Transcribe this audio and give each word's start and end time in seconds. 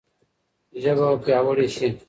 ژبه 0.81 1.03
به 1.11 1.17
پیاوړې 1.25 1.67
شي. 1.75 1.87